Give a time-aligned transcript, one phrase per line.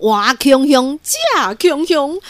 [0.00, 2.20] 哇，强强假强强，哇，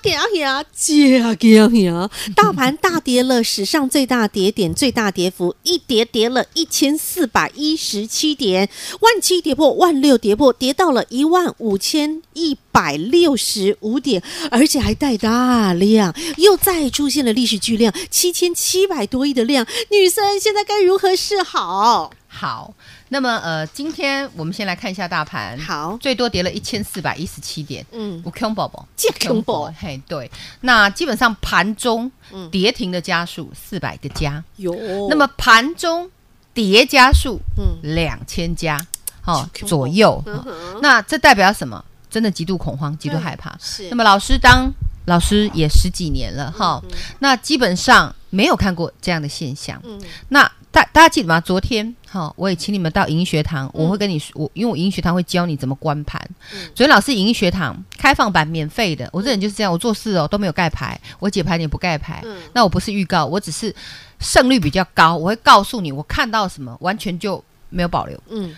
[0.00, 2.10] 惊吓假惊吓！
[2.36, 8.68] 大盘大跌了，史上最大跌点，最大跌幅一跌跌了一千四百一十七点，
[9.00, 19.66] 万七跌破，万六跌破，跌到了一万五千一百六十五点，而且还带大量，又再出现了历史巨量，七千七百多亿的量。
[19.90, 22.12] 女生现在该如何是好？
[22.28, 22.74] 好。
[23.12, 28.86] 那么呃，今天我们先来看一下大盘，好，最多跌了一千四百一十七点，嗯，不恐怖不？
[29.26, 30.30] 恐怖，嘿，对，
[30.60, 32.10] 那基本上盘中
[32.52, 36.08] 跌停的家数四百个家，有、嗯，那么盘中
[36.54, 37.94] 跌家数嗯。
[37.94, 38.78] 两千家，
[39.24, 41.84] 哦左右、哦，那这代表什么？
[42.08, 43.58] 真的极度恐慌，极度害怕。
[43.60, 44.72] 是，那么老师当
[45.06, 46.80] 老师也十几年了哈、
[47.18, 50.48] 那基本上没有看过这样的现象，嗯，那。
[50.72, 51.40] 大大家记得吗？
[51.40, 56.20] 昨天哈、哦，我也请你们到影音学堂，嗯、我会跟你说，我因为我影音学堂会教你怎么观盘。
[56.52, 62.20] 嗯、昨天老师影音学堂开放版免费的，我这人就是这样，我做事哦都没有盖牌，我解盘也不盖牌。
[62.24, 63.72] 嗯、那我不是预告，我只是
[64.18, 68.20] 胜率比较高，我会告诉你我看到什么，完全就没有保留。
[68.28, 68.56] 嗯，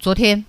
[0.00, 0.44] 昨天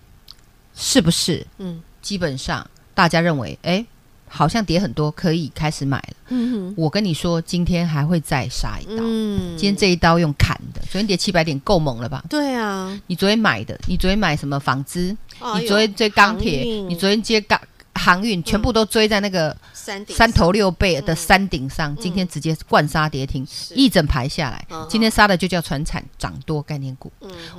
[0.73, 1.45] 是不是？
[1.59, 3.85] 嗯，基本上大家认为，哎。
[4.29, 6.73] 好像跌很多，可以开始买了。
[6.77, 9.03] 我跟你说，今天还会再杀一刀。
[9.03, 12.23] 嗯，今天这一刀用砍的，昨天跌七百点够猛了吧？
[12.29, 15.17] 对啊，你昨天买的，你昨天买什么纺织？
[15.59, 17.59] 你昨天追钢铁，你昨天接钢
[17.95, 21.95] 航运，全部都追在那个三头六臂的山顶上。
[21.97, 27.11] 今天直接灌杀跌停，一整排下来，今天杀的就叫船产涨多概念股，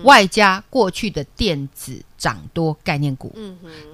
[0.05, 2.01] 外加过去的电子。
[2.21, 3.35] 涨多概念股，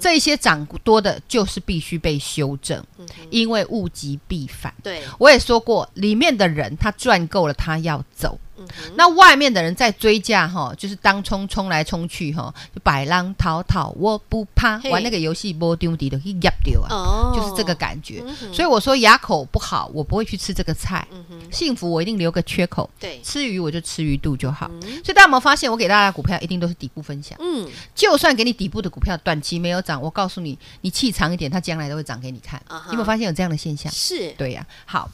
[0.01, 4.75] 这些涨多的，就是必须被修正，嗯，因为物极必反。
[4.83, 8.37] 对，我也说过，里面的人他赚够了，他要走。
[8.59, 8.67] 嗯、
[8.97, 14.81] 那外面的人在追价哈，就是当冲冲来冲去哈，就百浪淘淘，我不怕。
[14.91, 18.25] 玩那个游戏波丢底的一压丢啊，哦、就是这个感觉。
[18.27, 21.07] 嗯、所以我说牙口不好，我不会去吃这个菜。
[21.11, 21.23] 嗯、
[21.53, 22.89] 幸福我一定留个缺口。
[22.99, 24.71] 对，吃鱼我就吃鱼肚就好。
[24.73, 27.39] 嗯、所以大家有没有发现，我给大家的股票一定都是底部分享。
[27.39, 32.61] 嗯，就算给你底部的股票短期没有涨，我告诉你，你气长一点，它将来都会涨给你看。
[32.69, 33.91] 你有没有发现有这样的现象？
[33.93, 34.85] 是对呀、啊。
[34.87, 35.11] 好。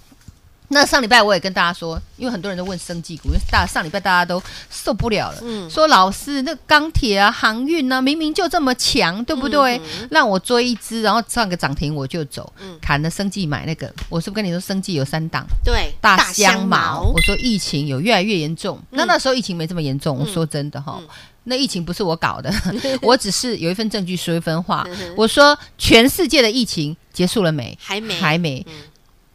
[0.72, 9.81] 那上礼拜我也跟大家说，因为很多人都问生技股，因为大上礼拜大家都受不了了，嗯，说老师那钢铁啊、航运啊，明明就这么强，对不对？
[10.10, 15.44] 让我追一只，然后上个涨停我就走，嗯、砍了生技买那个，我是不是跟你说生技有三档？
[15.62, 17.03] 对，大香茅。
[17.15, 21.09] 我说疫情有越来越严重，嗯、那那时候疫情没这么严重，我说真的哈，嗯、
[21.44, 22.50] 那疫情不是我搞的，
[23.03, 24.87] 我只是有一份证据说一分话。
[25.16, 27.77] 我说全世界的疫情结束了没？
[27.81, 28.65] 还没，还没。
[28.66, 28.72] 嗯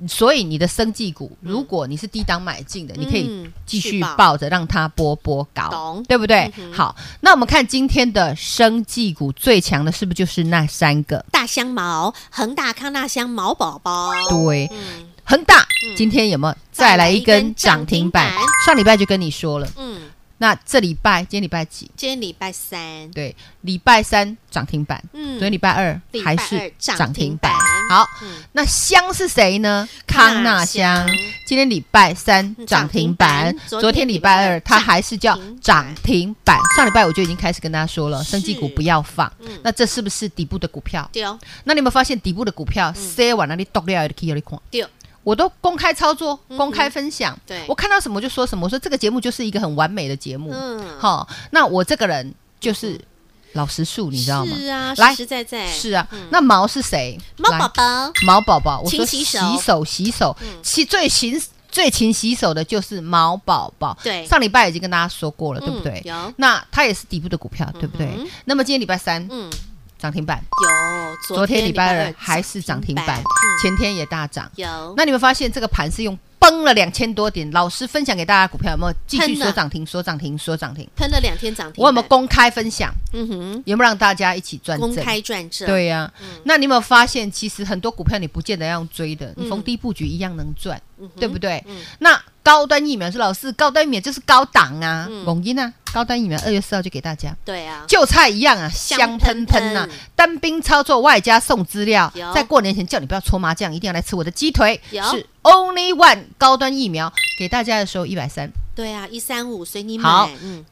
[0.08, 6.52] 所以你的生技股，如果你是低档买进的，嗯、你可以继续抱着，让它波波高，懂对不对？
[6.58, 11.26] 嗯、好，那我们看今天的生技股最强的是不是就是那三个？
[11.32, 14.12] 大香茅、恒大、康大香、毛宝宝。
[14.30, 14.68] 对，
[15.24, 15.66] 恒、嗯、大
[15.96, 18.32] 今天有没有再来一根涨停板？
[18.66, 20.02] 上礼拜就跟你说了，嗯。
[20.40, 21.90] 那这礼拜，今天礼拜几？
[21.96, 23.10] 今天礼拜三。
[23.10, 25.04] 对，礼拜三涨停板。
[25.14, 27.52] 嗯，昨天礼拜二还是涨停板。
[27.90, 28.06] 好，
[28.52, 29.88] 那香是谁呢？
[30.06, 31.08] 康纳香。
[31.46, 36.58] 今天礼拜三涨停板，昨天礼拜二它还是叫涨停板。
[36.76, 39.32] 上礼拜我就已经开始跟大家说了，生技股不要放。
[39.64, 41.10] 那这是不是底部的股票？
[41.64, 44.60] 那你有没有发现底部的股票塞完那里剁掉的 key 有看？
[44.70, 44.86] 对。
[45.24, 47.34] 我都公开操作，公开分享。
[47.36, 48.64] 嗯、对，我看到什么就说什么。
[48.66, 50.52] 我说这个节目就是一个很完美的节目。
[50.54, 52.98] 嗯，好，那我这个人就是
[53.58, 54.56] 老实树，你知道吗？
[54.56, 55.70] 是啊，来实实在在。
[55.70, 57.20] 是啊，嗯、那毛是谁？
[57.36, 58.80] 毛宝宝，毛宝宝。
[58.80, 63.98] 我说洗手，洗手，洗最勤最勤洗手的就是毛宝宝。
[64.02, 66.02] 对，上礼拜已经跟大家说过了，对不对？
[66.38, 68.08] 那它也是底部的股票，对不对？
[68.18, 69.50] 嗯、那么今天礼拜三，嗯。
[69.98, 73.22] 涨停板有，昨天礼拜二还是涨停板，
[73.62, 74.50] 前天也大涨。
[74.56, 79.86] 有，那你们发现这个盘是用崩了两千多点，老师分享给大家股票有没有继续说涨停？
[79.86, 80.38] 说涨停？
[80.38, 80.88] 说涨停？
[80.96, 82.94] 喷了两天涨停，我有没有公开分享？
[83.14, 84.80] 嗯哼，有没有让大家一起赚？
[84.80, 85.68] 公开赚挣？
[85.68, 86.14] 对呀、啊。
[86.22, 91.64] 嗯、那你有没有发现，其实很多股票你不见得要用追的，你逢低布局一样能赚，嗯、对不对？
[91.68, 110.64] 嗯、那高端疫苗是老师，高端疫苗就是高档啊，猛音、嗯、啊，高端疫苗二月四号就给大家，对啊，就菜一样啊，香喷喷呐、啊，单兵操作外加送资料，在过年前叫你不要搓麻将，一定要来吃我的鸡腿，是 Only One 高端疫苗给大家的时候一百三，对啊，一三五随你买，好，嗯。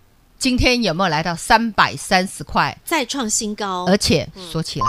[0.45, 3.83] 今天有没有来到三百三十块，再创新高？
[3.86, 4.86] 而且锁起来，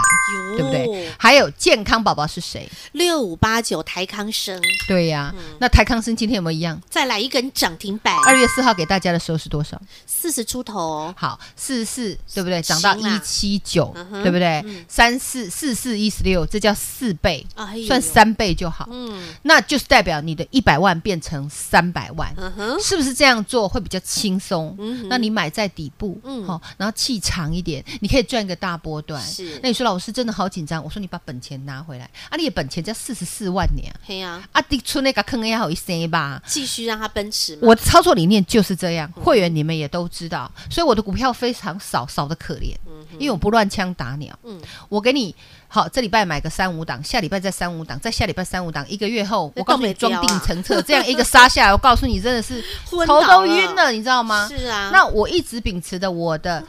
[0.55, 1.11] 对不对？
[1.17, 2.69] 还有健康宝宝是谁？
[2.91, 4.61] 六五八九台康生。
[4.87, 6.79] 对呀，那台康生今天有没有一样？
[6.91, 8.15] 再来一根涨停板。
[8.27, 9.81] 二月四号给大家的时候是多少？
[10.05, 11.11] 四十出头。
[11.17, 12.61] 好，四十四，对不对？
[12.61, 14.63] 涨到一七九，对不对？
[14.87, 17.43] 三四四四一十六，这叫四倍，
[17.87, 18.87] 算三倍就好。
[18.91, 22.31] 嗯，那就是代表你的一百万变成三百万，
[22.79, 24.75] 是不是这样做会比较轻松？
[24.77, 25.46] 嗯，那你买。
[25.49, 29.21] 在底部，嗯，好，然后气长一点，你可以赚一个大波段。
[29.23, 30.83] 是，那你说老师真的好紧张。
[30.83, 37.57] 我说你把本钱拿回来，啊，你的本钱在四十四万年，嘿呀，啊，你出那个坑也好一些吧，继续让它奔驰。
[37.61, 42.75] 我的操作理念就是这样，会员你们也都知道，所以我的股票非常少，少的可怜，
[43.19, 44.37] 因为我不乱枪打鸟。
[44.43, 45.35] 嗯，我给你
[45.67, 54.47] 好，这礼拜买个三五档，下礼拜再三五档，再下礼拜三五档，一个月后我告诉你装订成册，这样一个杀下来， 我告诉你真的是头都晕了，你知道吗？
[54.47, 56.63] 是啊，那我一直秉持的我的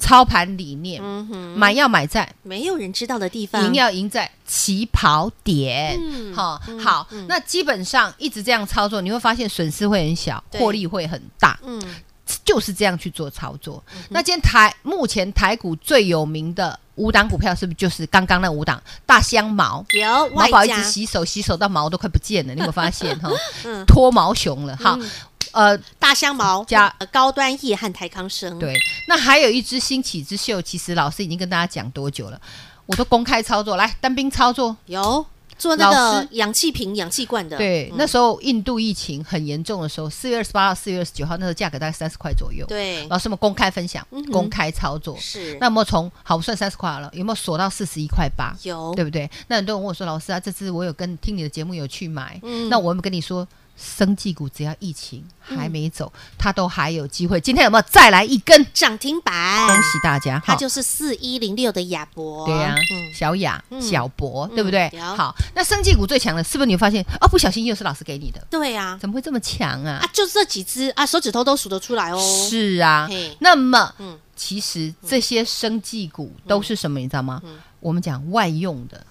[0.00, 5.96] 操盘理念，嗯、买要买在没有人知道的地方，赢要赢在起跑点。
[6.34, 11.56] 好、嗯，好，嗯、那基本上一直这样操作，你会发现损失会很小，获利会很大。
[11.62, 11.80] 嗯，
[12.44, 13.82] 就是这样去做操作。
[13.94, 19.84] 嗯、那今天台目前台股最有名的五档股票，是不是就是刚刚那五档大香毛？
[19.92, 23.16] 有毛宝一直洗手， 洗手到毛都快不见了，你有没有发现？
[23.20, 23.30] 哈？
[23.86, 24.96] 脱毛熊了，好。
[25.00, 25.10] 嗯。
[25.52, 28.78] 呃，大香茅加高端 E 和台康生，对，
[29.08, 32.38] 那还有一只新起之秀，其实老师已经跟大家讲多久了，
[32.84, 35.24] 我都公开操作，来单兵操作，有
[35.58, 48.54] 做那个氧气瓶、氧气罐的，对，那时候印度疫情很严重的时候，四月二十八号、四月二十九号，那时候价格大概三十块左右，对，老师们公开分享、公开操作，是，那么从好算三十块了，有没有锁到四十一块八？
[48.62, 49.30] 有，对不对？
[49.48, 53.46] 那很多人问我说，老师啊，这次我有跟听你的节目有去买，那我有没有跟你说？
[53.76, 57.40] 生技股只要疫情还没走，嗯、它都还有机会。
[57.40, 59.66] 今天有没有再来一根涨停板？
[59.66, 60.42] 恭喜大家！
[60.44, 64.90] 它就是四一零六的亚博，对呀、啊，嗯、小亚、嗯、小博，对不对？
[64.94, 66.66] 嗯、好，那生技股最强的，是不是？
[66.66, 68.44] 你会发现哦，不小心又是老师给你的。
[68.50, 69.98] 对呀、啊，怎么会这么强啊？
[70.02, 72.18] 啊，就这几只啊，手指头都数得出来哦。
[72.48, 73.08] 是啊，
[73.40, 76.98] 那么，嗯、其实这些生技股都是什么？
[76.98, 77.40] 你知道吗？
[77.44, 79.04] 嗯、我们讲外用的。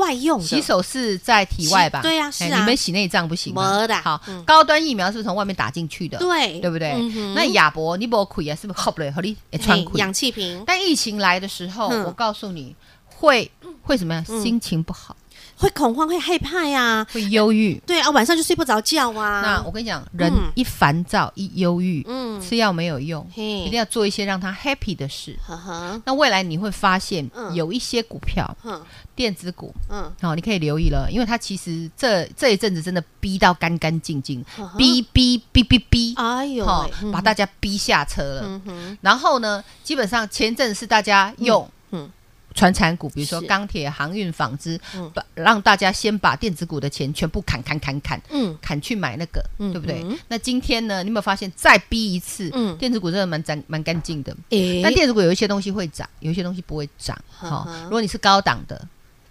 [0.00, 2.00] 外用洗手是在体外吧？
[2.02, 2.58] 对呀，是啊。
[2.58, 3.86] 你们洗内脏不行吗？
[4.02, 6.92] 好，高端疫苗是从外面打进去的，对，对不对？
[7.36, 8.56] 那亚博你不亏啊？
[8.60, 8.80] 是不是？
[8.80, 10.00] 好不嘞，合理也穿亏。
[10.00, 10.64] 氧气瓶。
[10.66, 12.74] 但疫情来的时候，我告诉你
[13.06, 13.48] 会
[13.82, 14.24] 会什么样？
[14.24, 15.16] 心情不好。
[15.60, 19.42] 会恐慌，会害怕呀，会忧郁，对啊，晚上就睡不着觉啊。
[19.42, 25.38] 那我跟你讲，人一烦躁，一忧郁，嗯，吃药没有用，一定要做一些让他 happy 的事。
[26.04, 28.56] 那未来你会发现，有一些股票，
[29.14, 34.42] 电子股，嗯，好，你可以留意了，因为它其实这这一阵子真的逼到干干净净，
[34.78, 36.64] 逼逼逼逼逼，哎呦，
[37.12, 38.60] 把大家逼下车了。
[39.02, 41.79] 然后呢，基本上前阵是大家用，嗯。
[42.60, 44.78] 传产股，比如说钢铁、航运、纺织，
[45.14, 50.04] 把让大家先把电子股的钱全部砍砍砍砍，嗯，砍去买那个，对不对？
[50.28, 52.50] 那今天呢，你有没有发现再逼一次？
[52.52, 54.36] 嗯，电子股真的蛮干蛮干净的。
[54.50, 57.18] 诶，但电子股有一些东西会涨，有一些东西不会涨。
[57.30, 58.86] 好，如果你是高档的。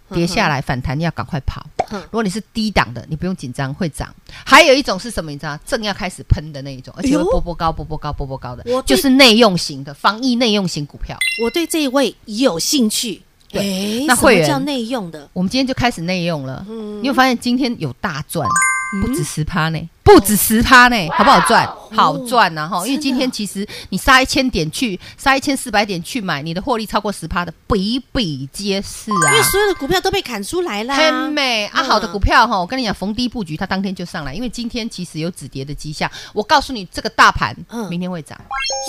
[0.16, 1.66] 跌下来反弹，你要赶快跑。
[1.90, 4.14] 如果你是低档的，你不用紧张，会涨。
[4.46, 5.32] 还有一种是什么？
[5.32, 11.18] 你知道，正要开始喷的那一种，而且会波波高、波波高、波波高的，就是内用型的防疫内用型股票。
[11.44, 13.22] 我对这一位有兴趣。
[13.52, 16.64] 对，那会员叫内用的，我们今天就开始内用了。
[17.02, 18.48] 你有发现今天有大赚，
[19.02, 19.90] 不止十趴呢。
[20.02, 21.70] 不止十趴呢，好不好赚？
[21.92, 22.84] 好赚呐哈！
[22.88, 29.32] 因为今天其实你杀一千点去，杀一千四百点去买，你的获利超过十趴的比比皆是啊！
[29.32, 31.84] 因为所有的股票都被砍出来了，很美啊！
[31.84, 34.34] 好的股票哈，我跟你讲，逢低布局，它当天就上来。
[34.34, 37.56] 因为今天其实有止跌的迹象，我告诉你，这个大盘
[37.88, 38.36] 明天会涨。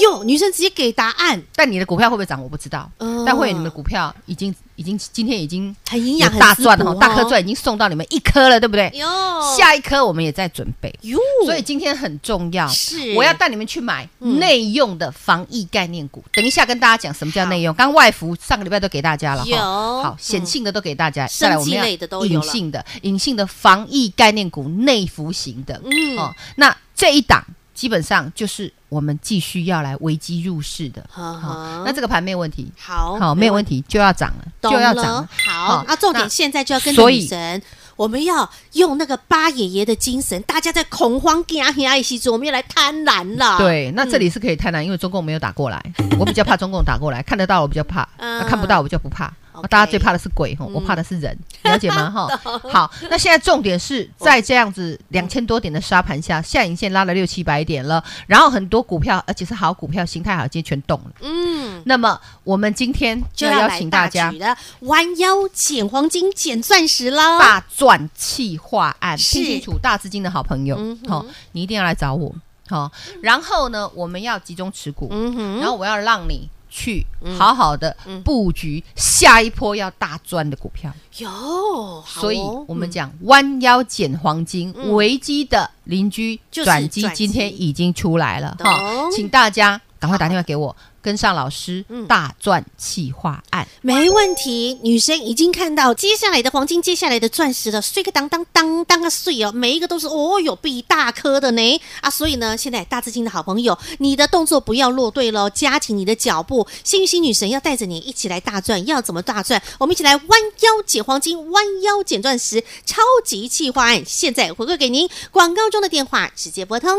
[0.02, 2.42] 哟，女生直接给答案，但你的股票会不会涨？
[2.42, 2.90] 我不知道。
[3.26, 4.54] 但会员你们的股票已经。
[4.80, 8.90] 已经今天已经很营养大钻了，大颗钻已经送到你们一颗了，对不对？
[8.94, 9.06] 哟，
[9.54, 10.90] 下一颗我们也在准备。
[11.02, 13.12] 哟，所以今天很重要，是。
[13.14, 16.25] 我要带你们去买内用的防疫概念股。
[16.32, 17.75] 等一下跟大家讲什么叫内用。
[17.75, 19.58] 刚外服上个礼拜都给大家了，有。
[19.58, 26.16] 好显性的都给大家，再来我们要隐性的隐性的防疫概念股内服型的，嗯。
[26.16, 27.44] 哦，那这一档
[27.80, 28.70] 基本上就是。
[28.90, 37.62] 我们继续要来危机入市的，好，那这个盘没有问题，好，好，没有问题，就要涨了，就要涨了，好，那重点现在就要跟着女神，
[37.94, 45.80] 我们要用那个八爷爷的精神，大家在恐慌惊吓的时候，我们要来贪婪了，对，那这里是可以贪婪，因为中共没有打过来，
[46.18, 48.08] 我比较怕中共打过来，看得到我比较怕，
[48.49, 49.32] 看不到我就不怕。
[49.69, 52.11] 大家最怕的是鬼哈，我怕的是人，了解吗？
[52.11, 52.29] 哈，
[52.71, 61.11] 好，那现在重点是在这样子两千多点的沙盘下，下影线拉了六七百点了，然后很多股票，而且是好股票，形态好，今天全动了。
[61.21, 64.33] 嗯，那么我们今天就要邀请大家
[64.81, 70.76] 弯腰捡黄金、捡钻石啦，大赚气化案，听清楚，大资金的好朋友，
[71.09, 72.35] 好，你一定要来找我，
[72.69, 72.90] 好，
[73.23, 76.49] 然后呢，我们要集中持股，嗯哼，然后我要让你。
[76.71, 77.05] 去
[77.37, 88.81] 好好的布局下一波要大赚的股票，有，所以我们讲弯腰捡黄金，危机的邻居转机今天已经出来了哈，
[89.15, 90.75] 请大家赶快打电话给我。
[91.02, 94.78] 跟上老师，大赚企划案没问题。
[94.83, 102.11] 女生已经看到接下来的黄金，接下来的钻石了，碎个当当当当个碎哦，每一个都是哦哟，比大颗的呢啊！
[102.11, 106.66] 所以呢，现在大资金的好朋友，你的动作不要落队喽，加紧你的脚步。
[106.85, 109.62] 幸运星女神要带着你一起来大赚，要怎么大赚？
[109.78, 115.09] 我们一起来弯腰捡黄金，弯腰捡钻石，超级企划案，现在回馈给您。
[115.30, 116.90] 广告中的电话直接拨通。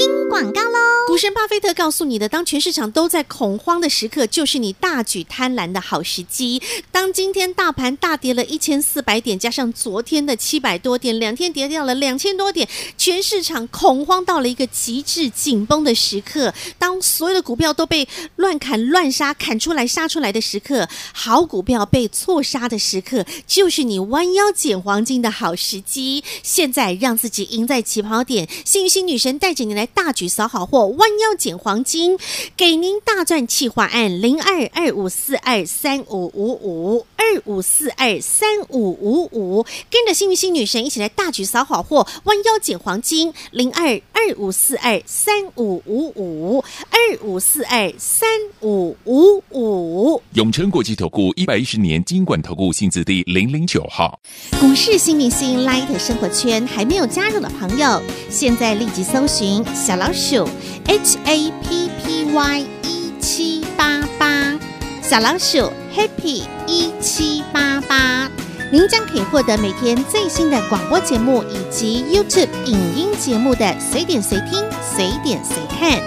[0.00, 0.78] 听广告喽！
[1.06, 6.62] 股神巴菲特告诉你的，当全市场都在恐慌的时刻，就是你大举贪婪的好时机。
[6.90, 12.66] 当今天大盘大跌了一千四百点，加上昨天的七百多点，两天跌掉了两千多点，
[12.96, 16.54] 全市场恐慌到了一个极致紧绷的时刻。
[16.78, 26.24] 当所有的股票都被乱砍乱杀，砍出来杀出来的时刻，好股票被错杀的时刻，就是你弯腰捡黄金的好时机。
[26.42, 30.86] 现在让自己赢在起跑点，幸运星女神带着你来大举扫好货。
[30.86, 32.18] 弯腰捡黄金，
[32.56, 48.28] 给您大赚企划案零二二五四二三五五五二五四二三五五五，跟着幸运星女神一起来大举扫好货，弯腰捡黄金零二二五四二三五五五二五四二三
[48.60, 50.22] 五五五。
[50.34, 54.18] 永诚国际投顾一百一十年金管投顾新字第零零九号。
[54.60, 60.48] 股市新明星 Light 生活圈还没有加入的朋友，现在立即搜寻小老鼠。
[60.86, 64.58] H A P P Y 一七八八，
[65.00, 68.28] 小老鼠 Happy 一七八八，
[68.72, 76.00] 您将可以获得每天最新的广播节目以及 YouTube 影音节目的随点随听、随点随看。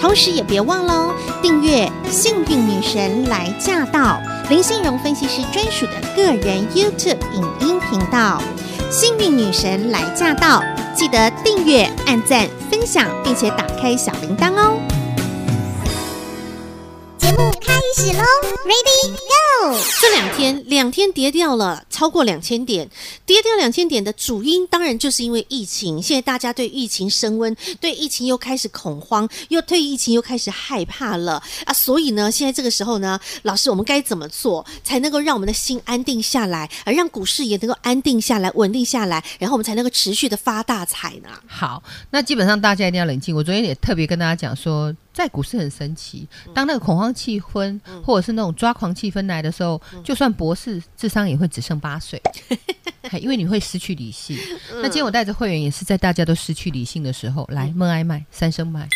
[0.00, 1.12] 同时也别忘喽，
[1.42, 8.40] 订阅《幸运女神来驾到》林信荣分析师专属的个人 YouTube 影音频道
[8.92, 10.60] 《幸运女神来驾到》。
[10.94, 12.46] 记得订阅、按赞、
[12.80, 14.80] 分享，并且打开小铃铛哦！
[17.18, 18.22] 节目开始喽
[18.64, 19.39] ，Ready Go！
[20.00, 22.88] 这两天两天跌掉了超过两千点，
[23.26, 26.02] 跌掉两千点的主因当然就是因为疫情。
[26.02, 31.72] 现在大家对疫情升温，对疫情又开始恐慌，又对疫情又开始害怕了啊！
[31.72, 41.28] 所以呢，现在这个时候呢，老师，我们该怎么做才能够让我们的心安定下来，而让股市也能够安定下来、稳定下来，然后我们才能够持续的发大财呢？
[41.46, 43.36] 好，那基本上大家一定要冷静。
[43.36, 44.94] 我昨天也特别跟大家讲说。
[45.12, 52.20] 在股市很神奇，当那个恐慌气氛或者是那种抓狂气氛来的时候，就算博士智商也会只剩八岁，
[53.20, 54.36] 因为你会失去理性。
[54.76, 58.88] 那今天我带着会员也是在大家都失去理性的时候来闷挨卖三生卖。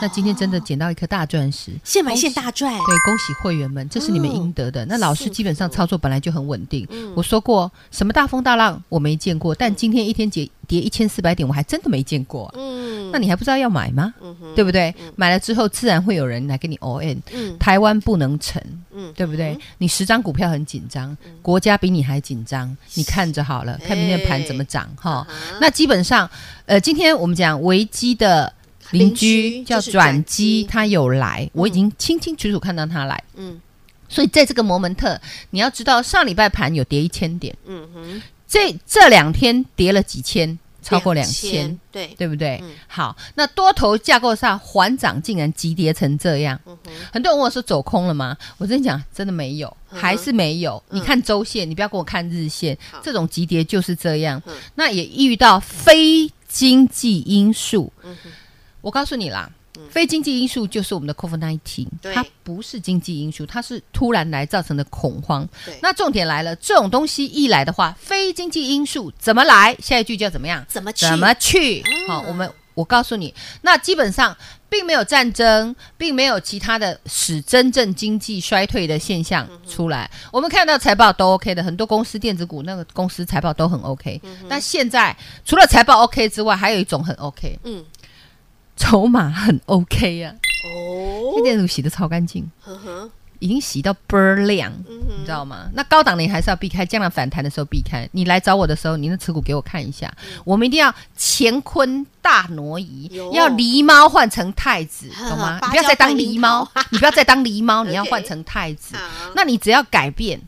[0.00, 2.72] 那今天真的捡到一颗大钻石，现买现大赚。
[2.72, 4.84] 对，恭喜会员们，这是你们应得的。
[4.86, 6.86] 那老师基本上操作本来就很稳定。
[7.16, 12.48] 我说过什么大风大浪我没见过，但今天一天跌跌一千四百点，我还真的没见过。
[12.56, 14.14] 嗯，那你还不知道要买吗？
[14.54, 14.94] 对不对？
[15.16, 15.68] 买了之后。
[15.80, 18.62] 自然会有人来跟你 all in，嗯，台湾不能成，
[18.92, 19.58] 嗯，对不对？
[19.78, 25.26] 你十张股票很紧张，国家比你还紧张，你看着好了，看明天盘怎么涨哈。
[25.58, 26.28] 那基本上，
[26.66, 28.52] 呃，今天我们讲危机的
[28.90, 33.58] 邻居叫转机，他有来，我已经清清楚楚看到他来，嗯，
[34.06, 35.18] 所以在这个摩门特，
[35.50, 40.58] 你要知道上礼拜盘有跌一千点，嗯哼，这这两天跌了几千。
[40.82, 42.58] 超过两千，对对不对？
[42.62, 46.74] 嗯、好，那多头架构上缓涨竟然急跌成这样，嗯、
[47.12, 48.34] 很多人问我说走空了吗？
[48.56, 50.82] 我跟你讲，真的没有，还是没有。
[50.88, 54.42] 嗯、你看周线，你不要给我看日线，这种急跌就是这样。
[54.46, 58.16] 嗯、那也遇到非经济因素，嗯、
[58.80, 59.50] 我告诉你啦。
[59.88, 65.48] 非经济因素就是我们的 COVID-19，对它不是经济因素，它是突然来造成的恐慌。
[65.80, 69.76] 那重点来了，这种东西一来的话，非经济因素怎么来？
[69.80, 70.64] 下一句就要怎么样？
[70.68, 71.06] 怎么去？
[71.06, 71.80] 怎么去？
[71.82, 74.36] 嗯、好，我们我告诉你，那基本上
[74.68, 80.10] 并没有战争，并没有其他的使真正经济衰退的现象出来。
[80.12, 84.20] 嗯、我们看到财报都 OK 的，很多公司电子股那个公司财报都很 OK。
[84.24, 87.58] 嗯、哼但现在除了财报 OK 之外，还有一种很 OK。
[87.64, 87.84] 嗯。
[88.80, 95.68] 筹码很 OK 呀、啊，哦，现在洗的超干净，呵呵已经洗到倍儿亮，嗯、你知道吗？
[95.74, 98.08] 那高档的你还是要避开，将来反弹的时候避开。
[98.12, 105.58] 你来找我的时候，你的持股给我看一下，嗯、我们一定要乾坤大挪移，要狸猫换成太子，懂吗？
[105.62, 108.94] 你不要再当狸猫，你不要再当狸猫， 你要换成太子。
[109.34, 110.40] 那你只要改变。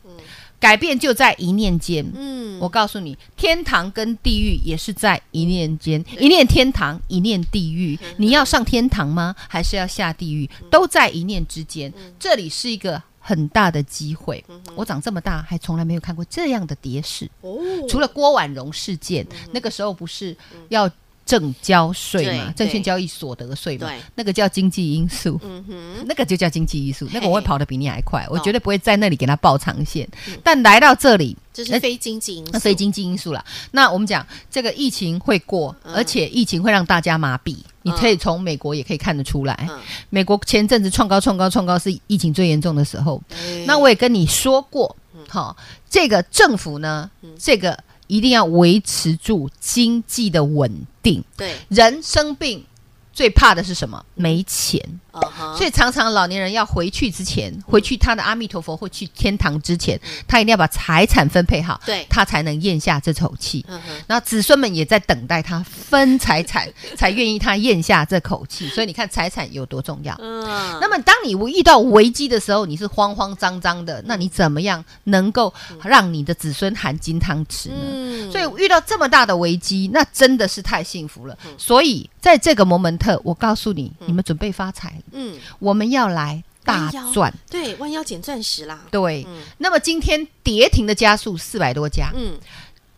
[0.63, 2.09] 改变就在一念间。
[2.15, 7.99] 嗯，我告诉你，天堂跟地狱也是在一念间，一念天堂，一念地狱。
[8.15, 9.35] 你要上天堂吗？
[9.49, 10.49] 还是要下地狱？
[10.61, 11.91] 嗯、都在一念之间。
[11.97, 14.41] 嗯、这里是一个很大的机会。
[14.73, 17.29] 我长这么大，还从来没有看过这样的跌势。
[17.41, 20.33] 哦，除了郭婉容事件，那个时候不是
[20.69, 20.89] 要。
[21.25, 30.07] 证交税嘛，证券交易所得税嘛，那个叫经济因素，嗯哼，那个就叫经济因素，那个我会跑得比你还快，我绝对不会在那里给他报长线。
[30.43, 33.43] 但来到这里，这是非经济因素，那非经济因素了。
[33.71, 37.57] 那我们讲这个疫情会过，而且疫情会让大家麻痹。
[37.83, 39.69] 你可以从美国也可以看得出来，
[40.09, 43.21] 美国前阵子创高、创高、创高是疫情最严重的时候。
[43.65, 44.95] 那我也跟你说过，
[45.27, 45.55] 好，
[45.89, 47.77] 这个政府呢，这个。
[48.07, 51.23] 一定要维持住经济的稳定。
[51.37, 52.63] 对，人生病
[53.11, 54.03] 最怕的是什么？
[54.15, 54.81] 没钱。
[55.13, 55.55] Uh huh.
[55.55, 63.63] 所以常常老年人要回去之前，回去他的阿弥陀佛会去天堂之前，他一定要把财产分配好，对，他才能咽下这口气。
[63.69, 63.79] Uh huh.
[64.07, 66.67] 然后子孙们也在等待他分财产，
[66.97, 68.67] 才愿意他咽下这口气。
[68.69, 70.15] 所以你看财产有多重要。
[70.19, 70.79] 嗯、uh，huh.
[70.81, 75.53] 那么当你遇到危机的时候，你是慌慌张张的，那你怎么样能够
[75.83, 77.75] 让你的子孙含金汤匙呢？
[77.83, 78.31] 嗯、uh，huh.
[78.31, 81.35] 所以遇到这么大的危机，那真的是太幸福了。
[81.35, 81.49] Uh.
[81.59, 84.91] 所以在这个 moment，我告诉你，你们准备发财。
[85.11, 88.79] 嗯，我们要来大赚，对，弯腰捡钻石啦。
[88.89, 92.39] 对，嗯、那么今天跌停的家数四百多家，嗯，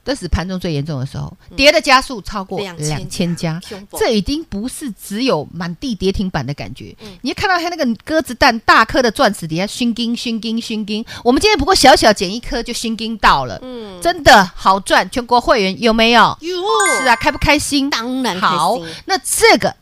[0.06, 3.60] 这是盘中最严重的时候，跌的家数超过两千家，
[3.98, 6.96] 这已经不是只有满地跌停板的感觉。
[7.02, 16.38] 嗯、你看到它那个鸽子蛋大颗的钻石底下熏金熏金熏金，我们今天不过小小捡一颗就熏金到了，嗯，真的好赚，全国会员有没有？
[16.42, 16.56] 有，
[17.02, 17.90] 是啊，开不开心？
[17.90, 19.76] 当然好，那这个。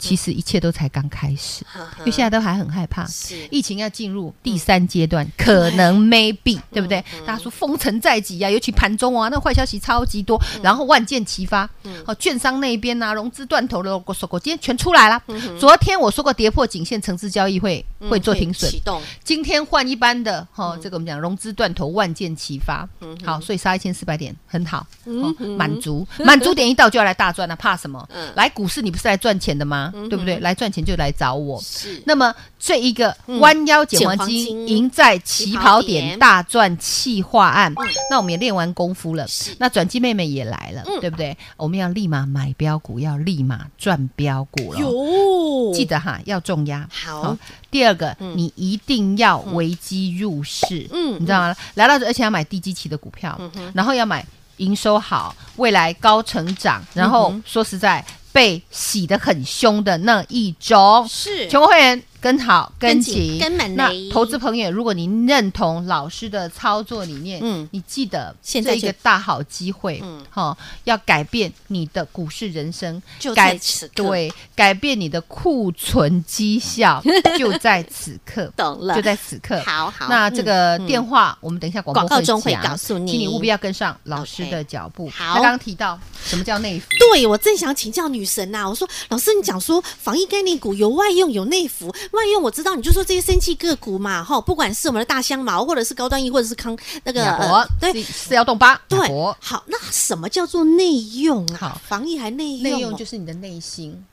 [0.00, 1.64] 其实一切都才刚开始，
[1.98, 3.06] 因为现在都还很害怕。
[3.06, 7.04] 是疫情要进入第三阶段，可能 maybe 对不对？
[7.26, 11.68] 大家说封城在即啊，尤其盘中啊，那坏消息超级多，然后万箭齐发。
[12.04, 15.22] 好，券商那边啊，融资断头的，我说过，今天全出来了。
[15.58, 18.70] 昨天我说过，跌破颈线，城市交易会会做停损。
[18.70, 19.02] 启动。
[19.22, 22.88] 今天换一般的哈，这个我们讲融资断头，万箭齐发。
[23.24, 24.86] 好，所以杀一千四百点很好，
[25.56, 28.08] 满足满足点一到就要来大赚了，怕什么？
[28.34, 29.92] 来股市你不是来赚钱的吗？
[30.08, 30.38] 对不对？
[30.40, 31.60] 来赚钱就来找我。
[31.60, 32.02] 是。
[32.06, 37.72] 那么这一个弯腰捡黄金，赢在起跑点，大赚企划案。
[38.10, 39.26] 那我们也练完功夫了。
[39.58, 41.34] 那转机妹妹也来了，对不对？
[41.56, 44.78] 我们要立马买标股，要立马赚标股了。
[44.78, 46.86] 哟，记得哈，要重压。
[46.92, 47.34] 好。
[47.70, 50.86] 第二个，你一定要危机入市。
[50.92, 51.56] 嗯，你知道吗？
[51.74, 53.40] 来到这，而且要买低基期的股票，
[53.72, 54.26] 然后要买
[54.58, 56.84] 营收好、未来高成长。
[56.92, 58.04] 然后说实在。
[58.32, 62.00] 被洗得很凶的那一种，是全国会员。
[62.20, 77.02] 跟好跟紧，跟投资朋友，如果您认同老师的操作理念，嗯，你记得现在一个大好机会，嗯，哈，要改变你的股市人生，就在此刻，对，改变你的库存绩效，
[77.38, 79.58] 就在此刻，懂了，就在此刻。
[79.62, 85.08] 好好，那这个电话，我们等一下广告中会告诉你，请你务必要跟上老师的脚步。
[85.08, 86.86] 好，他刚刚提到什么叫内服？
[86.98, 91.90] 对，我正想请教女神呐，我说老师，你讲说防疫概念股有外用有内服。
[92.12, 98.98] 万一我知道，你就说这些生气个股嘛，哈，不管是我们的大香茅，或者是高端一或者是康那个呃，对，四幺洞八，对，
[99.40, 101.56] 好，那什么叫做内用啊？
[101.58, 102.62] 好，防疫还内用？
[102.62, 104.04] 内用就是你的内心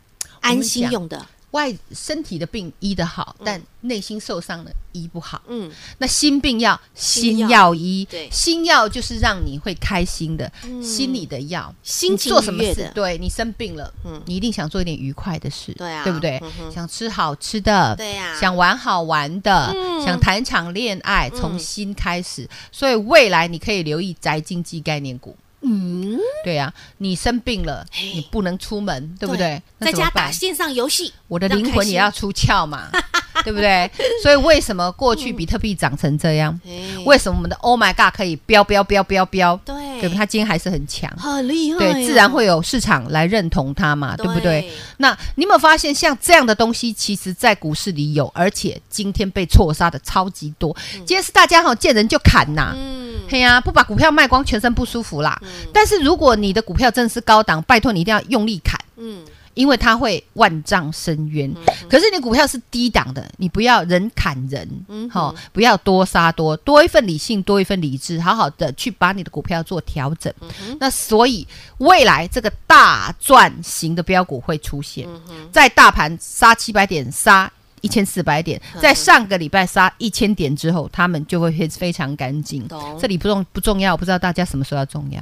[0.42, 1.26] 安心用的。
[1.52, 5.42] 外身体的病医得好，嗯、但内心受伤的医不好。
[5.48, 7.74] 嗯，那心病要心药。
[7.74, 12.92] 医，对，心药就是让你会开心的，嗯、心里的药，心情做什么事？
[12.94, 16.42] 对，你生病了，嗯，你一定想做一点愉快的事，对啊，对不对？
[16.60, 22.50] 嗯、想吃好吃的，对呀、啊，想玩好玩的，嗯、想谈场恋爱，从心开始。
[22.72, 25.36] 所以未来你可以留意宅经济概念股。
[25.70, 29.62] 嗯，对呀、啊，你生病了，你不能出门，对不对？
[29.80, 32.90] 在家打线上游戏，我的灵魂也要出窍嘛，
[33.44, 33.90] 对不对？
[34.24, 36.58] 所以为什么过去比特币涨成这样？
[37.06, 39.60] 为什么我们的 Oh my God 可以飙飙飙飙飙？
[39.66, 40.16] 对，对不？
[40.16, 41.80] 他今天还是很强，很厉害。
[41.80, 44.72] 对，自然会有市场来认同他嘛，对不对？
[44.98, 50.76] 那你有没有发现，像这样的东西，其实在股市里有，而且今天被错杀的超级多。
[50.98, 55.40] 今天是大家哈见人就砍呐，嗯，嘿呀，不把股票卖光，全身不舒服啦。
[55.74, 59.24] 但是如果你的股票真的是高档，拜托你一定要用力砍，嗯，
[59.58, 61.52] 因为它会万丈深渊。
[61.90, 70.32] 可是你股票是低档的，你不要人砍人，嗯，好，不要多杀多，多一份理性，多一份理智，好好的去把你的股票做调整。
[70.80, 71.46] 那所以
[71.80, 75.08] 未来这个大赚型的标股会出现，
[75.52, 77.52] 在大盘杀七百点杀。
[77.82, 82.68] 一千四百点，在上个礼拜杀一千点之后，他们就会非常干净。
[83.00, 85.22] 这里不重不重要，我不知道大家什么时候要重要。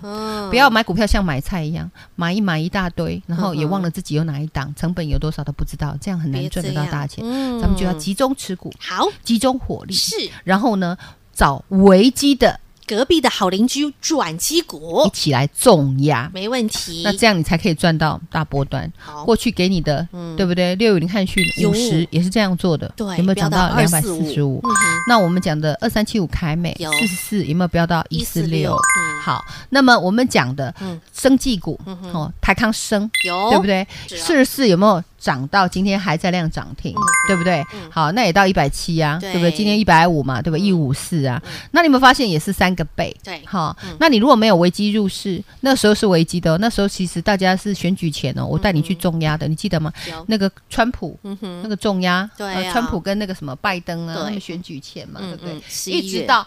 [0.49, 7.23] 不要买股票像买菜一样，买一买一大堆，然后也忘了自己有哪一档，成本有多少都不知道，这样很难赚得到大钱。
[7.59, 10.15] 咱们就要集中持股，好，集中火力，是。
[10.43, 10.97] 然后呢，
[11.33, 12.59] 找危机的。
[12.87, 17.01] 隔壁的好邻居转机股一起来重压，没问题。
[17.03, 18.91] 那这样你才可以赚到大波段。
[18.97, 20.75] 好，过去给你的，嗯、对不对？
[20.75, 24.61] 六五零汉讯五十也是这样做的，对，有没有涨到两百四十五？
[25.07, 28.77] 那我们讲的二三七五凯美四十四有没有飙到一四六？
[29.23, 30.73] 好，那么我们讲的
[31.13, 33.87] 生技股，嗯、哦，台康生有，对不对？
[34.07, 35.03] 四十四有没有？
[35.25, 37.65] 涨到今天还在量涨停，嗯、对不对？
[37.73, 39.51] 嗯、好，那也到一百七啊，对，对不对？
[39.51, 40.57] 今天一百五嘛，对吧？
[40.57, 43.15] 一五四啊，嗯、那你有没有发现也是三个倍？
[43.23, 49.91] 对，好，嗯、那你如果没有危机入市，那时候是危机的，那时候其实大家是选举前哦，我带你去重压的，嗯、你记得吗？
[50.07, 55.91] 有那个川普，嗯、哼那个重压，对、啊呃，川普跟那个什么拜登啊，选举前嘛，对不对？
[55.91, 56.45] 一直到。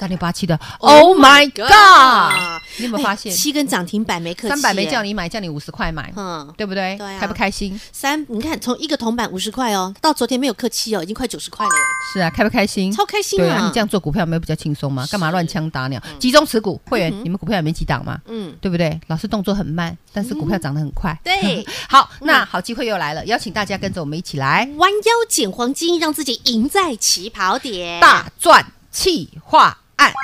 [0.00, 2.32] 嗯三六八七的，Oh my God！
[2.78, 6.96] 你有没有发现七根涨停板没客气，三百没叫你买，叫你五十块买，嗯，对不对？
[6.96, 7.78] 对，开不开心？
[7.92, 11.72] 三，你看从一个铜板五十块哦，到昨天没有客气哦，已经快九十块了。
[12.14, 12.90] 是啊，开不开心？
[12.90, 13.66] 超开心啊！
[13.66, 15.06] 你这样做股票没有比较轻松吗？
[15.10, 16.02] 干嘛乱枪打鸟？
[16.18, 18.18] 集中持股，会员，你们股票也没几档嘛？
[18.26, 18.98] 嗯，对不对？
[19.08, 21.14] 老师动作很慢，但是股票涨得很快。
[21.22, 29.28] 对， 好，那好机会又来了，邀请大家跟着我们一起来弯腰捡黄金，让自己赢在起跑点，大赚企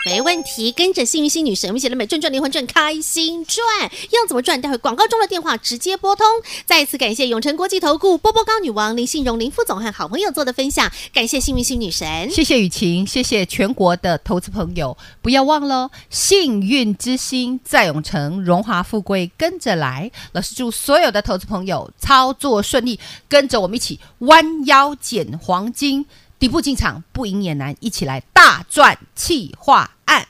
[0.06, 3.64] 没问题，跟着幸运星女神，我们一起来买赚赚灵魂赚，开心赚。
[4.10, 4.60] 要怎么赚？
[4.60, 6.24] 待会广告中的电话直接拨通。
[6.64, 20.10] 再一次感谢永诚国际投顾波波高女王林信荣林副总和好朋友做的分享，感谢幸运星女神，谢谢雨晴，谢谢全国的投资朋友，不要忘了幸运之星在永诚，荣华富贵跟着来。
[20.32, 26.06] 老师祝所有的投资朋友操作顺利，跟着我们一起弯腰捡黄金。
[26.38, 30.26] 底部进场不赢也难，一起来大赚企划案。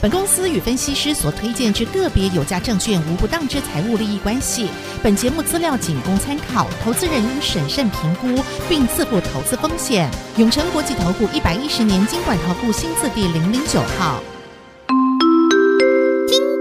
[0.00, 4.68] 本公司与分析师所推荐之个别有价证券无不当之财务利益关系。
[5.02, 10.08] 本节目资料仅供参考，投资人应审慎评估并自负投资风险。
[10.36, 14.22] 永诚国际投顾一百一十年经管投顾新字第零零九号。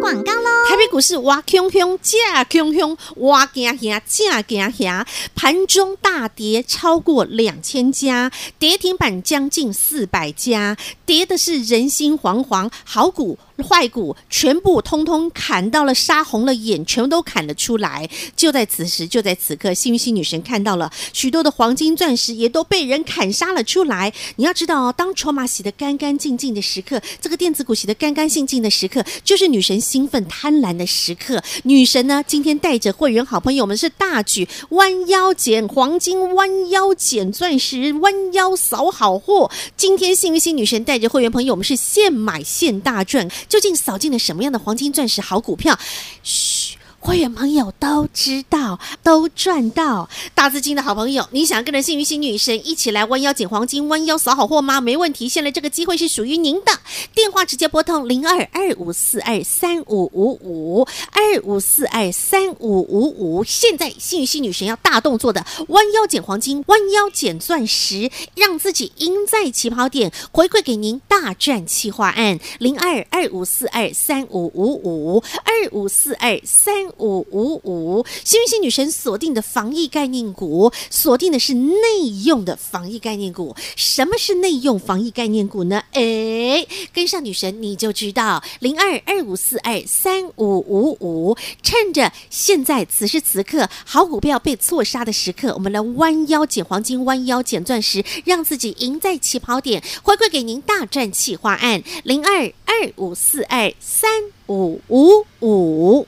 [0.08, 0.50] 广告喽。
[0.70, 13.38] 台北股市哇，空空，价空空，哇，惊吓，价惊吓，盘中大跌超过两千家，跌停板将近四百家，跌的是人心惶惶，好股。
[13.64, 18.10] 坏股全部通通砍到了，杀红了眼，全部都砍了出来。
[18.36, 24.14] 就在此时，就在此刻，幸运星女神看到了许多的黄金钻石也都被人砍杀了出来。
[24.36, 31.42] 你要知道，当筹码洗得干干净净的时刻，这个电子股洗得干干净净的时刻，就是女神兴奋贪婪的时刻。
[31.64, 39.50] 女神呢，今天带着会员好朋友们是大举弯腰捡黄金，弯腰捡钻石，弯腰扫好货。
[39.76, 43.28] 今天幸运星女神带着会员朋友们是现买现大赚。
[43.50, 45.78] 究竟扫进了什么样的黄金钻石好股票？
[46.24, 46.77] 嘘。
[47.08, 50.10] 会员朋友都知道，都赚到。
[50.36, 54.82] 大资金的好朋友，你想跟着幸运星女神一起来弯腰捡黄金、弯腰扫好货吗？
[54.82, 56.80] 没问题，现在这个机会是属于您的。
[57.16, 63.42] 电话直接拨通零二二五四二三五五五二五四二三五五五。
[63.42, 76.74] 现在幸运星女神要大动作的弯腰捡黄金、弯腰捡钻石，让自己赢在起跑点，回馈给您大赚企划案零二二五四二三五五五二五四二三。
[77.00, 78.06] 五五五。
[78.24, 83.56] 幸运星女神锁定的防疫概念股，锁定的是内用的防疫概念股。
[83.76, 85.84] 什么是内用防疫概念股呢？
[85.94, 91.38] 哎，跟上女神你就知道，零二二五四二三五五五。
[91.64, 104.10] 趁着现在此时此刻好股票被错杀的时刻，我们来弯腰捡黄金，弯腰捡钻石，让自己赢在起跑点，回馈给您大赚企划案零二二五四二三
[104.48, 106.08] 五五五。